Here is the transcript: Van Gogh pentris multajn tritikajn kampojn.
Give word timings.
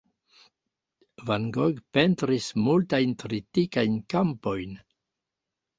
Van 1.27 1.45
Gogh 1.57 1.83
pentris 1.99 2.49
multajn 2.69 3.15
tritikajn 3.25 4.03
kampojn. 4.17 4.79